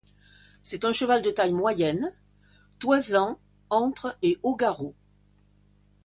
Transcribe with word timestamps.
C'est 0.63 0.83
un 0.83 0.91
cheval 0.93 1.21
de 1.21 1.29
taille 1.29 1.53
moyenne, 1.53 2.11
toisant 2.79 3.39
entre 3.69 4.17
et 4.23 4.39
au 4.41 4.55
garrot. 4.55 4.95